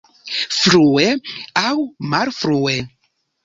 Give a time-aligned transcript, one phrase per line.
[0.61, 1.11] Frue
[1.67, 1.77] aŭ
[2.17, 2.79] malfrue!